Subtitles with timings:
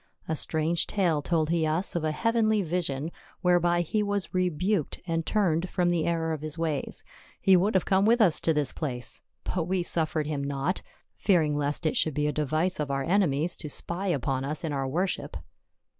[0.27, 3.11] A strange tale told he us of a heavenly vision,
[3.41, 7.03] whereby he was rebuked and turned from the error of his ways.
[7.39, 10.81] He would have come with us to this place, but we suf fered him not,
[11.17, 14.73] fearing lest it should be a device of our enemies to spy upon us in
[14.73, 15.37] our worship."